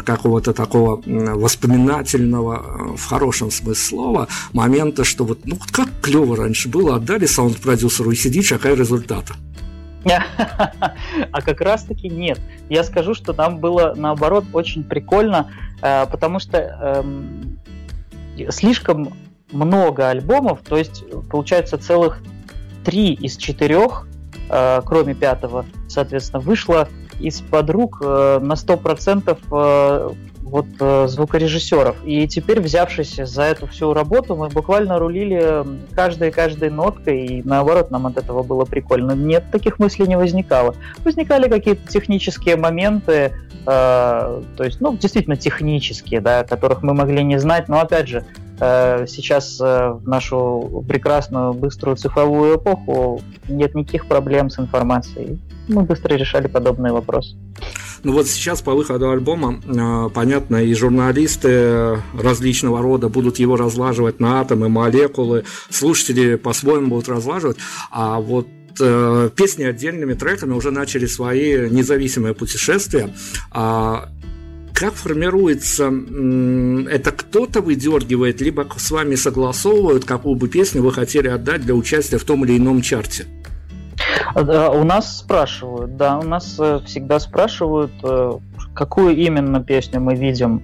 [0.04, 3.66] какого-то такого воспоминательного, э, в хорошем смысле
[4.06, 8.76] слова момента, что вот, ну, как клево раньше было, отдали саунд-продюсеру и сидишь, а какая
[8.76, 9.34] результата.
[11.32, 12.38] А как раз-таки нет.
[12.68, 15.50] Я скажу, что нам было наоборот очень прикольно,
[15.82, 17.58] э, потому что эм,
[18.50, 19.12] слишком
[19.50, 22.20] много альбомов, то есть получается целых
[22.84, 24.06] три из четырех,
[24.48, 26.88] э, кроме пятого, соответственно, вышло
[27.18, 30.16] из-под рук э, на 100%
[30.46, 31.96] вот э, звукорежиссеров.
[32.04, 38.06] И теперь, взявшись за эту всю работу, мы буквально рулили каждой-каждой ноткой, и наоборот, нам
[38.06, 39.12] от этого было прикольно.
[39.12, 40.76] Нет, таких мыслей не возникало.
[41.04, 47.38] Возникали какие-то технические моменты, э, то есть, ну, действительно технические, да, которых мы могли не
[47.40, 48.24] знать, но, опять же,
[48.60, 55.40] э, сейчас э, в нашу прекрасную быструю цифровую эпоху нет никаких проблем с информацией.
[55.66, 57.36] Мы быстро решали подобные вопросы.
[58.06, 64.20] Ну вот сейчас по выходу альбома, э, понятно, и журналисты различного рода будут его разлаживать
[64.20, 67.56] на атомы, молекулы, слушатели по-своему будут разлаживать,
[67.90, 68.46] а вот
[68.78, 73.12] э, песни отдельными треками уже начали свои независимые путешествия.
[73.50, 74.08] А
[74.72, 75.86] как формируется
[76.88, 82.18] это кто-то выдергивает, либо с вами согласовывают, какую бы песню вы хотели отдать для участия
[82.18, 83.26] в том или ином чарте?
[84.34, 88.32] У нас спрашивают, да, у нас э, всегда спрашивают, э,
[88.74, 90.62] какую именно песню мы видим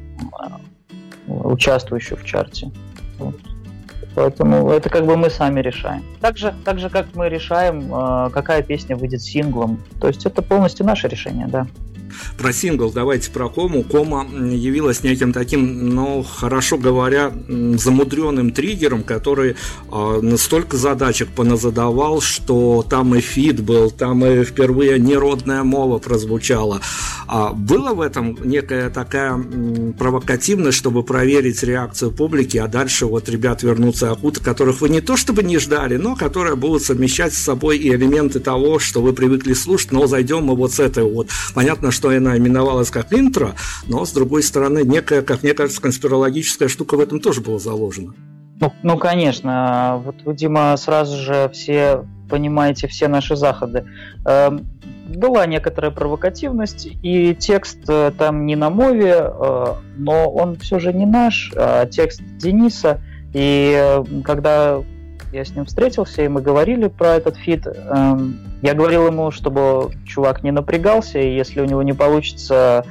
[1.29, 2.70] э, участвующую в чарте.
[4.14, 6.05] Поэтому это как бы мы сами решаем.
[6.20, 9.81] Так же, так же как мы решаем, какая песня выйдет синглом.
[10.01, 11.66] То есть это полностью наше решение, да.
[12.38, 13.83] Про сингл давайте про кому.
[13.83, 19.57] Кома явилась неким таким, ну, хорошо говоря, замудренным триггером, который
[19.90, 26.81] э, столько задачек поназадавал, что там и feat был, там и впервые неродная мова прозвучала.
[27.27, 29.42] А было в этом некая такая
[29.98, 35.16] провокативность, чтобы проверить реакцию публики, а дальше вот ребят вернутся Акута, которых вы не то
[35.16, 39.55] чтобы не ждали, но которые будут совмещать с собой и элементы того, что вы привыкли
[39.55, 41.29] слушать, но зайдем мы вот с этой вот.
[41.55, 43.55] Понятно, что она именовалась как интро,
[43.87, 48.15] но, с другой стороны, некая, как мне кажется, конспирологическая штука в этом тоже была заложена.
[48.61, 50.01] Ну, ну, конечно.
[50.05, 53.85] Вот вы, Дима, сразу же все понимаете все наши заходы.
[54.25, 54.67] Эм,
[55.09, 59.65] была некоторая провокативность, и текст э, там не на мове, э,
[59.97, 63.01] но он все же не наш, а текст Дениса.
[63.35, 64.83] И э, когда
[65.33, 67.66] я с ним встретился, и мы говорили про этот feat.
[67.66, 72.85] Эм, я говорил ему, чтобы чувак не напрягался, и если у него не получится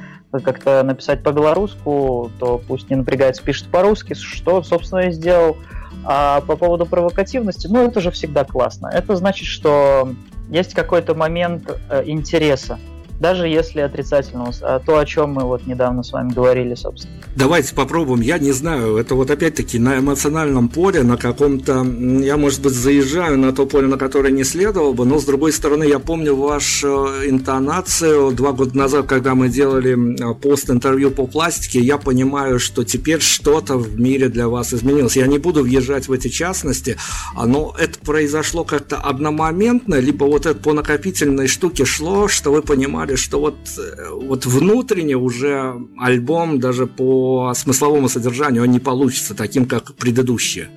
[0.44, 5.56] как-то написать по-белоруску, то пусть не напрягается, пишет по-русски, что, собственно, и сделал.
[6.04, 8.88] А по поводу провокативности, ну, это же всегда классно.
[8.88, 10.10] Это значит, что
[10.48, 12.78] есть какой-то момент э, интереса
[13.20, 17.14] даже если отрицательного, а то, о чем мы вот недавно с вами говорили, собственно.
[17.36, 18.20] Давайте попробуем.
[18.20, 23.38] Я не знаю, это вот опять-таки на эмоциональном поле, на каком-то, я, может быть, заезжаю
[23.38, 27.08] на то поле, на которое не следовало бы, но, с другой стороны, я помню вашу
[27.24, 33.76] интонацию два года назад, когда мы делали пост-интервью по пластике, я понимаю, что теперь что-то
[33.76, 35.16] в мире для вас изменилось.
[35.16, 36.96] Я не буду въезжать в эти частности,
[37.34, 43.11] но это произошло как-то одномоментно, либо вот это по накопительной штуке шло, что вы понимали,
[43.12, 49.34] сказали, что вот, э, вот внутренне уже альбом даже по смысловому содержанию он не получится
[49.34, 50.68] таким, как предыдущие.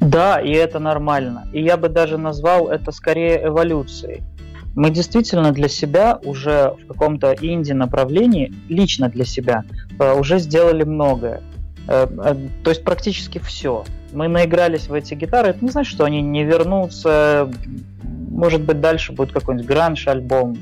[0.00, 1.46] Да, и это нормально.
[1.52, 4.22] И я бы даже назвал это скорее эволюцией.
[4.76, 9.62] Мы действительно для себя уже в каком-то инди-направлении, лично для себя,
[9.98, 11.40] э, уже сделали многое.
[11.88, 12.06] Э,
[12.62, 13.84] то есть практически все.
[14.12, 15.48] Мы наигрались в эти гитары.
[15.48, 17.50] Это не значит, что они не вернутся.
[18.30, 20.56] Может быть, дальше будет какой-нибудь гранж-альбом,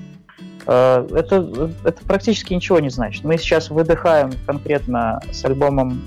[0.67, 3.25] это, это практически ничего не значит.
[3.25, 6.03] Мы сейчас выдыхаем конкретно с альбомом,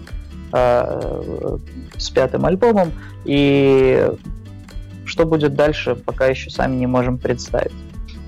[0.53, 1.57] э,
[1.97, 2.91] с пятым альбомом,
[3.25, 4.09] и
[5.05, 7.73] что будет дальше, пока еще сами не можем представить.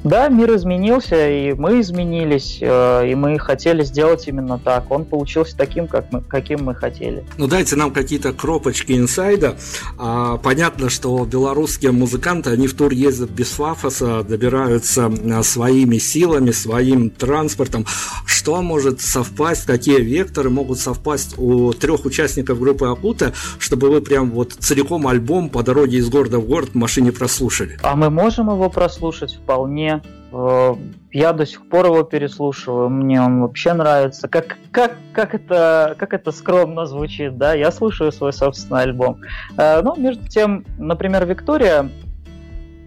[0.07, 4.89] Да, мир изменился, и мы изменились, э, и мы хотели сделать именно так.
[4.89, 7.25] Он получился таким, как мы, каким мы хотели.
[7.37, 9.57] Ну дайте нам какие-то кропочки инсайда.
[9.97, 16.51] А, понятно, что белорусские музыканты, они в тур ездят без фафоса, добираются а, своими силами,
[16.51, 17.85] своим транспортом.
[18.25, 24.31] Что может совпасть, какие векторы могут совпасть у трех участников группы Акута, чтобы вы прям
[24.31, 27.77] вот целиком альбом по дороге из города в город в машине прослушали?
[27.83, 29.96] А мы можем его прослушать вполне
[30.31, 30.75] Э,
[31.11, 34.27] я до сих пор его переслушиваю, мне он вообще нравится.
[34.27, 37.53] Как, как, как, это, как это скромно звучит, да?
[37.53, 39.21] Я слушаю свой собственный альбом.
[39.57, 41.89] Э, ну, между тем, например, Виктория,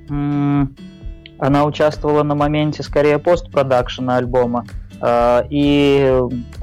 [0.08, 4.66] она участвовала на моменте скорее постпродакшена альбома.
[5.00, 6.20] Э, и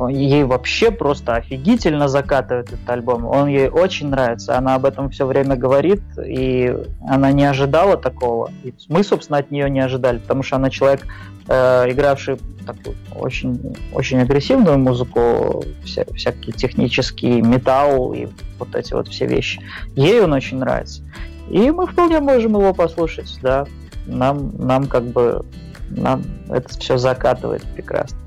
[0.09, 3.25] ей вообще просто офигительно закатывает этот альбом.
[3.25, 4.57] Он ей очень нравится.
[4.57, 6.75] Она об этом все время говорит, и
[7.07, 8.51] она не ожидала такого.
[8.63, 11.05] И мы, собственно, от нее не ожидали, потому что она человек,
[11.47, 18.27] э, игравший такую очень, очень агрессивную музыку, вся, всякий технический металл и
[18.59, 19.61] вот эти вот все вещи.
[19.95, 21.01] Ей он очень нравится.
[21.49, 23.65] И мы вполне можем его послушать, да.
[24.05, 25.43] Нам, нам как бы
[25.89, 28.26] нам это все закатывает прекрасно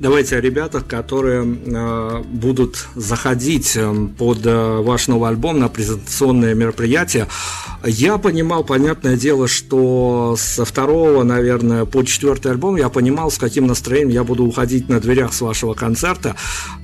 [0.00, 6.54] давайте о ребятах, которые э, будут заходить э, под э, ваш новый альбом на презентационное
[6.54, 7.26] мероприятие.
[7.84, 13.66] Я понимал, понятное дело, что со второго, наверное, по четвертый альбом я понимал, с каким
[13.66, 16.34] настроением я буду уходить на дверях с вашего концерта.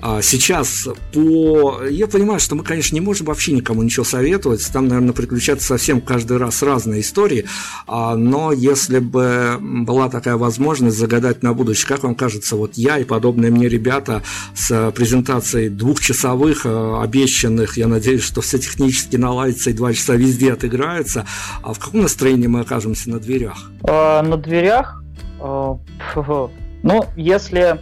[0.01, 1.83] А сейчас по...
[1.89, 4.67] Я понимаю, что мы, конечно, не можем вообще никому ничего советовать.
[4.73, 7.45] Там, наверное, приключаться совсем каждый раз разные истории.
[7.87, 13.04] А, но если бы была такая возможность загадать на будущее, как вам кажется, вот я
[13.05, 14.23] и подобные мне ребята
[14.55, 20.53] с презентацией двухчасовых э, обещанных, я надеюсь, что все технически наладится и два часа везде
[20.53, 21.27] отыграется.
[21.63, 23.71] А в каком настроении мы окажемся на дверях?
[23.87, 25.03] А, на дверях?
[25.41, 25.79] А,
[26.83, 27.81] ну, если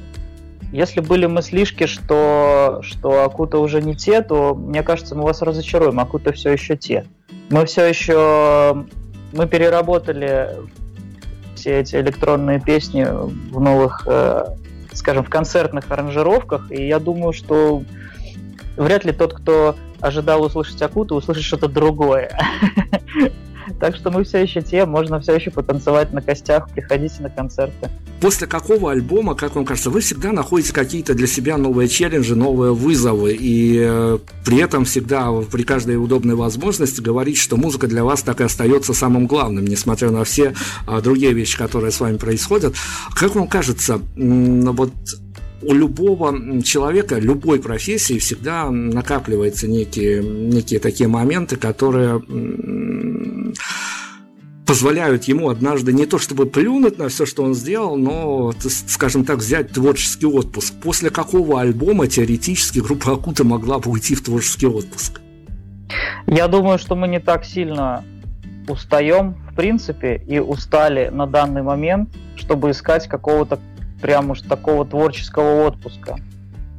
[0.72, 6.00] если были мыслишки, что, что Акута уже не те, то, мне кажется, мы вас разочаруем.
[6.00, 7.04] Акута все еще те.
[7.50, 8.86] Мы все еще...
[9.34, 10.48] Мы переработали
[11.54, 14.44] все эти электронные песни в новых э,
[14.94, 17.82] скажем, в концертных аранжировках, и я думаю, что
[18.76, 22.36] вряд ли тот, кто ожидал услышать Акуту, услышит что-то другое.
[23.82, 27.90] Так что мы все еще те, можно все еще потанцевать на костях, приходите на концерты.
[28.20, 32.74] После какого альбома, как вам кажется, вы всегда находите какие-то для себя новые челленджи, новые
[32.74, 38.22] вызовы, и э, при этом всегда при каждой удобной возможности говорить, что музыка для вас
[38.22, 40.54] так и остается самым главным, несмотря на все
[40.86, 42.76] э, другие вещи, которые с вами происходят.
[43.16, 44.92] Как вам кажется, вот
[45.62, 52.22] у любого человека, любой профессии всегда накапливаются некие, некие такие моменты, которые
[54.66, 59.38] позволяют ему однажды не то чтобы плюнуть на все, что он сделал, но, скажем так,
[59.38, 60.74] взять творческий отпуск.
[60.82, 65.20] После какого альбома теоретически группа Акута могла бы уйти в творческий отпуск?
[66.26, 68.04] Я думаю, что мы не так сильно
[68.68, 73.58] устаем, в принципе, и устали на данный момент, чтобы искать какого-то
[74.02, 76.16] прям уж такого творческого отпуска.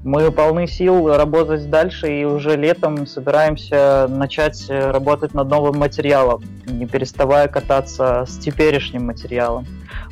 [0.04, 6.86] Мы полны сил работать дальше и уже летом собираемся начать работать над новым материалом, не
[6.86, 9.66] переставая кататься с теперешним материалом.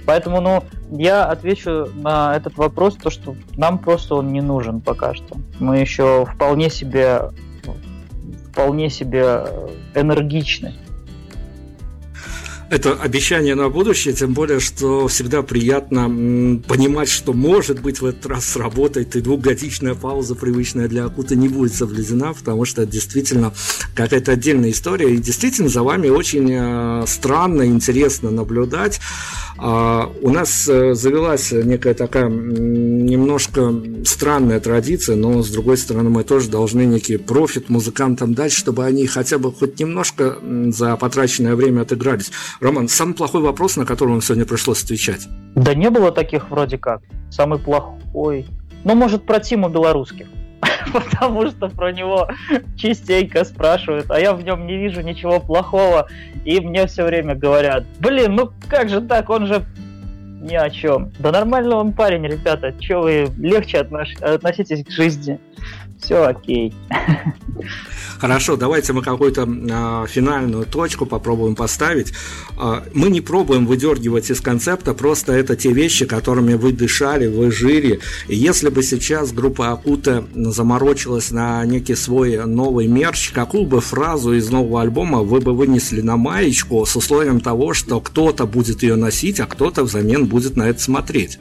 [0.06, 5.14] Поэтому, ну, я отвечу на этот вопрос, то, что нам просто он не нужен пока
[5.14, 5.36] что.
[5.60, 7.30] Мы еще вполне себе
[8.52, 9.46] вполне себе
[9.96, 10.74] энергичны
[12.72, 16.04] это обещание на будущее, тем более, что всегда приятно
[16.70, 21.50] понимать, что может быть в этот раз сработает, и двухгодичная пауза, привычная для Акута, не
[21.50, 23.54] будет соблюдена, потому что это действительно
[23.94, 29.02] какая-то отдельная история, и действительно за вами очень э, странно, интересно наблюдать.
[29.58, 33.74] А, у нас э, завелась некая такая немножко
[34.06, 39.08] странная традиция, но с другой стороны мы тоже должны некий профит музыкантам дать, чтобы они
[39.08, 40.38] хотя бы хоть немножко
[40.70, 42.32] за потраченное время отыгрались.
[42.62, 45.28] Роман, самый плохой вопрос, на который вам сегодня пришлось отвечать.
[45.56, 47.02] Да не было таких вроде как.
[47.32, 48.46] Самый плохой.
[48.84, 50.28] Ну, может, про Тиму белорусских.
[50.94, 52.30] Потому что про него
[52.78, 56.08] частенько спрашивают, а я в нем не вижу ничего плохого.
[56.46, 59.66] И мне все время говорят, блин, ну как же так, он же
[60.42, 61.12] Ни о чем.
[61.18, 62.74] Да нормально он парень, ребята.
[62.80, 65.40] Че вы легче относитесь к жизни?
[66.02, 66.74] Все окей.
[68.20, 72.14] Хорошо, давайте мы какую-то э, финальную точку попробуем поставить.
[72.60, 77.52] Э, мы не пробуем выдергивать из концепта, просто это те вещи, которыми вы дышали, вы
[77.52, 78.00] жили.
[78.28, 84.34] И если бы сейчас группа Акута заморочилась на некий свой новый мерч, какую бы фразу
[84.34, 88.96] из нового альбома вы бы вынесли на маечку с условием того, что кто-то будет ее
[88.96, 91.40] носить, а кто-то взамен будет на это смотреть?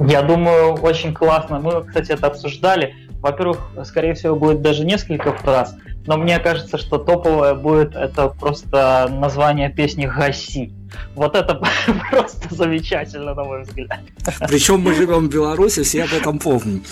[0.00, 1.60] Я думаю, очень классно.
[1.60, 2.94] Мы, кстати, это обсуждали.
[3.20, 9.08] Во-первых, скорее всего, будет даже несколько фраз, но мне кажется, что топовое будет это просто
[9.10, 10.72] название песни «Гаси».
[11.14, 11.60] Вот это
[12.10, 14.00] просто замечательно, на мой взгляд.
[14.48, 16.82] Причем мы живем в Беларуси, все об этом помним.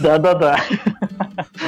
[0.00, 0.60] Да-да-да.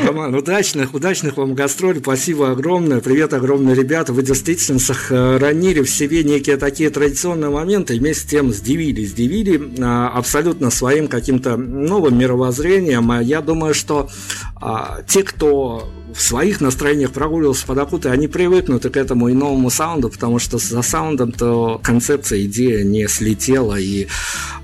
[0.04, 6.24] Роман, удачных, удачных вам гастролей, спасибо огромное, привет огромное, ребята, вы действительно сохранили в себе
[6.24, 13.10] некие такие традиционные моменты, вместе с тем сдивили, сдивили а, абсолютно своим каким-то новым мировоззрением,
[13.10, 14.08] а я думаю, что
[14.56, 19.70] а, те, кто в своих настроениях прогуливался под Акутой, они привыкнут к этому и новому
[19.70, 24.08] саунду, потому что за саундом-то концепция, идея не слетела, и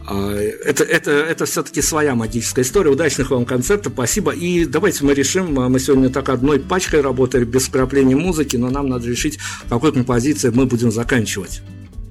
[0.08, 2.90] э, это, это, это все-таки своя магическая история.
[2.90, 4.32] Удачных вам концертов, спасибо.
[4.32, 8.70] И давайте мы решим, а, мы сегодня так одной пачкой работали, без вкрапления музыки, но
[8.70, 9.38] нам надо решить,
[9.68, 11.62] какой композицией мы будем заканчивать.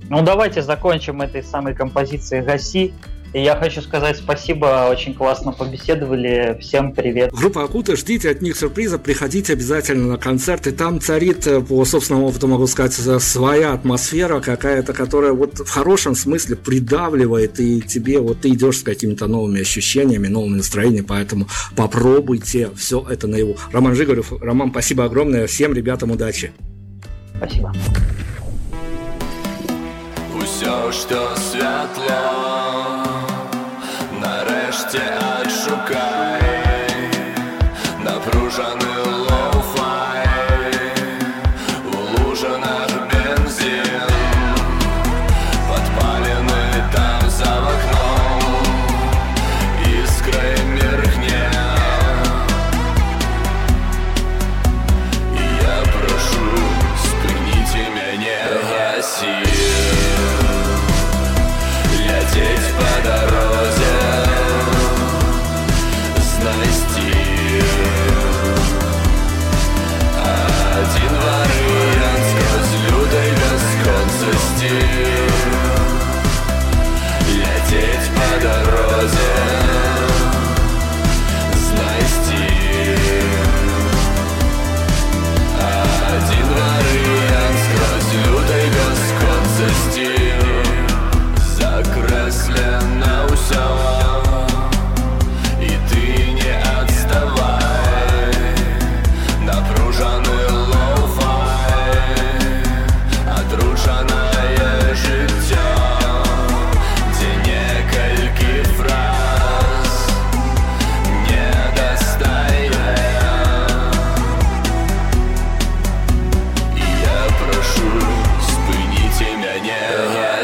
[0.09, 2.93] Ну, давайте закончим этой самой композицией «Гаси».
[3.34, 6.57] И я хочу сказать спасибо, очень классно побеседовали.
[6.61, 7.32] Всем привет.
[7.34, 10.71] Группа Акута, ждите от них сюрприза, приходите обязательно на концерты.
[10.71, 16.15] Там царит, э, по собственному опыту могу сказать, своя атмосфера какая-то, которая вот в хорошем
[16.15, 22.69] смысле придавливает, и тебе вот ты идешь с какими-то новыми ощущениями, новыми настроениями, поэтому попробуйте
[22.75, 23.57] все это наяву.
[23.71, 26.53] Роман Жигарев, Роман, спасибо огромное, всем ребятам удачи.
[27.36, 27.73] Спасибо.
[30.45, 33.16] Все, что светло
[34.78, 34.99] нарешті
[35.41, 36.36] відшукай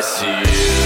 [0.03, 0.82] Один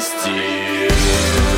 [0.00, 1.49] вариант